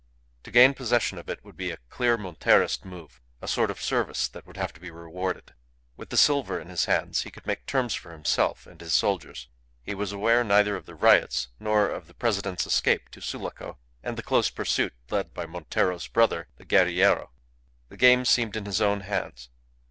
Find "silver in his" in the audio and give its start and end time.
6.17-6.85